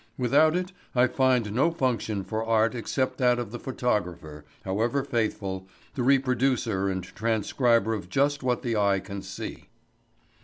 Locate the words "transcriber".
7.03-7.93